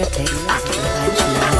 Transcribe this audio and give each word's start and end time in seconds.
your 0.00 0.08
taste. 0.12 0.46
Let 0.46 1.20
you 1.20 1.56
know. 1.56 1.59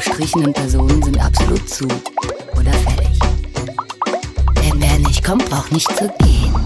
Verstrichenen 0.00 0.52
Personen 0.52 1.00
sind 1.04 1.20
absolut 1.20 1.68
zu 1.68 1.84
oder 1.84 2.72
fällig. 2.72 3.16
Denn 4.56 4.80
wer 4.80 4.98
nicht 4.98 5.22
kommt, 5.24 5.48
braucht 5.48 5.70
nicht 5.70 5.88
zu 5.96 6.12
gehen. 6.18 6.63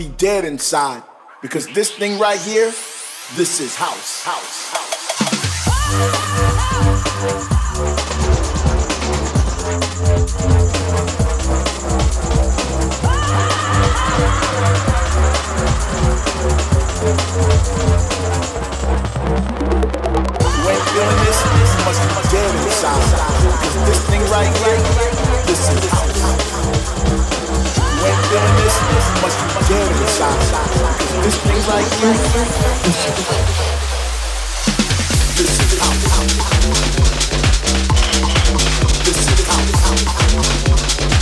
be 0.00 0.08
dead 0.16 0.46
inside 0.46 1.02
because 1.42 1.66
this 1.74 1.90
thing 1.90 2.18
right 2.18 2.40
here, 2.40 2.72
this 3.36 3.60
is 3.60 3.76
house, 3.76 4.24
house, 4.24 4.70
house. 4.72 5.00
Cause 23.60 23.76
this 23.84 24.00
thing 24.08 24.22
right 24.30 24.48
here, 24.60 24.78
this 25.44 25.68
is 25.68 25.90
house. 25.90 26.20
You 28.00 28.06
ain't 28.06 28.24
feeling 28.26 28.56
this, 28.64 28.76
this 28.78 29.22
must 29.22 29.49
dead 29.70 29.92
inside. 30.02 30.40
This 31.22 31.36
thing's 31.38 31.68
like 31.68 31.86
you. 32.00 32.10
This 35.36 35.50
is 35.60 35.78
how. 35.78 35.92
This 39.04 39.18
is 39.28 39.46
how. 39.46 41.19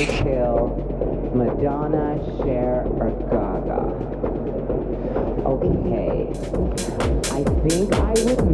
Marry 0.00 0.16
Kill, 0.22 1.30
Madonna, 1.34 2.16
Cher, 2.38 2.86
or 2.86 3.10
Gaga? 3.28 3.82
Okay, 5.44 6.28
I 7.30 7.44
think 7.68 7.92
I 7.92 8.12
would 8.24 8.49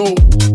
Come 0.00 0.49